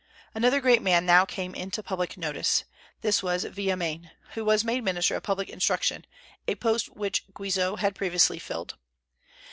Another 0.33 0.61
great 0.61 0.81
man 0.81 1.05
now 1.05 1.25
came 1.25 1.53
into 1.53 1.83
public 1.83 2.17
notice. 2.17 2.63
This 3.01 3.21
was 3.21 3.43
Villemain, 3.45 4.09
who 4.33 4.43
was 4.43 4.63
made 4.63 4.83
Minister 4.83 5.15
of 5.15 5.21
Public 5.21 5.47
Instruction, 5.47 6.05
a 6.47 6.55
post 6.55 6.89
which 6.95 7.27
Guizot 7.35 7.79
had 7.81 7.93
previously 7.93 8.39
filled. 8.39 8.73